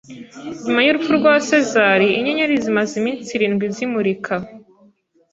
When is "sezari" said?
1.47-2.07